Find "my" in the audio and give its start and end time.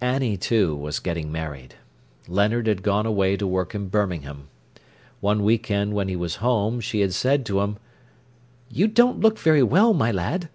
9.92-10.12